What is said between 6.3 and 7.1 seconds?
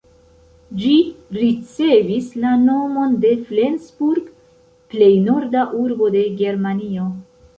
Germanio.